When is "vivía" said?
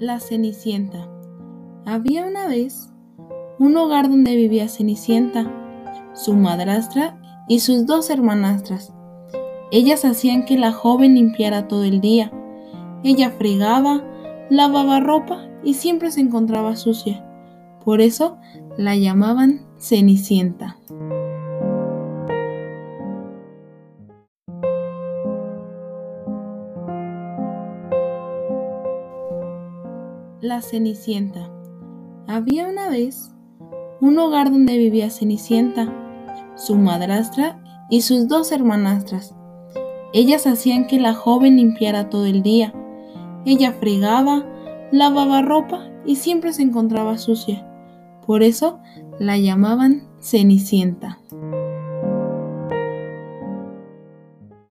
4.36-4.68, 34.78-35.10